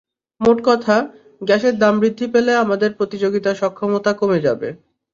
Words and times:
মোট 0.41 0.57
কথা, 0.65 0.95
গ্যাসের 1.41 1.75
দাম 1.79 1.95
বৃদ্ধি 1.99 2.25
পেলে 2.27 2.51
আমাদের 2.55 2.89
প্রতিযোগিতা 2.93 3.51
সক্ষমতা 3.55 4.11
কমে 4.13 4.39
যাবে। 4.41 4.69